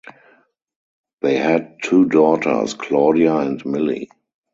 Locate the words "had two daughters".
1.37-2.73